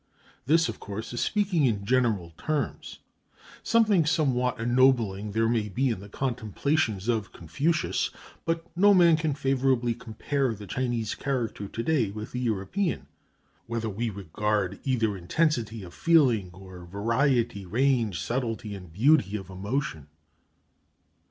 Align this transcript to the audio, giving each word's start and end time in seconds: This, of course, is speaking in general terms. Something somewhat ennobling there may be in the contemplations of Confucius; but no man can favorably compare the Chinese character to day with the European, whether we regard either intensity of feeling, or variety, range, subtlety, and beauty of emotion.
This, 0.47 0.67
of 0.67 0.79
course, 0.79 1.13
is 1.13 1.21
speaking 1.21 1.65
in 1.65 1.85
general 1.85 2.31
terms. 2.35 2.97
Something 3.61 4.03
somewhat 4.03 4.59
ennobling 4.59 5.33
there 5.33 5.47
may 5.47 5.69
be 5.69 5.89
in 5.91 5.99
the 5.99 6.09
contemplations 6.09 7.07
of 7.07 7.31
Confucius; 7.31 8.09
but 8.43 8.65
no 8.75 8.95
man 8.95 9.15
can 9.15 9.35
favorably 9.35 9.93
compare 9.93 10.55
the 10.55 10.65
Chinese 10.65 11.13
character 11.13 11.67
to 11.67 11.83
day 11.83 12.09
with 12.09 12.31
the 12.31 12.39
European, 12.39 13.05
whether 13.67 13.91
we 13.91 14.09
regard 14.09 14.79
either 14.83 15.15
intensity 15.15 15.83
of 15.83 15.93
feeling, 15.93 16.49
or 16.51 16.83
variety, 16.83 17.67
range, 17.67 18.19
subtlety, 18.19 18.73
and 18.73 18.91
beauty 18.91 19.35
of 19.37 19.51
emotion. 19.51 20.07